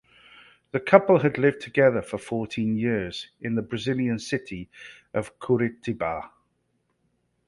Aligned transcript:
The 0.71 0.79
couple 0.79 1.19
had 1.19 1.37
lived 1.37 1.61
together 1.61 2.01
for 2.01 2.17
fourteen 2.17 2.75
years, 2.75 3.29
in 3.39 3.53
the 3.53 3.61
Brazilian 3.61 4.17
city 4.17 4.67
of 5.13 5.37
Curitiba. 5.37 6.31